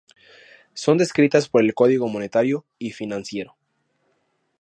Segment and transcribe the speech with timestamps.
[0.73, 3.55] Son descritas por el Código monetario y financiero.